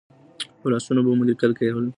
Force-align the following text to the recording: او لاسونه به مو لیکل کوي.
او 0.61 0.67
لاسونه 0.73 1.01
به 1.03 1.11
مو 1.17 1.23
لیکل 1.29 1.51
کوي. 1.57 1.87